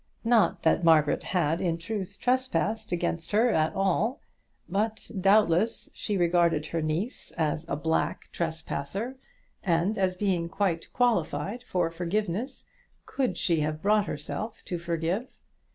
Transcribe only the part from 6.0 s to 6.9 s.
regarded her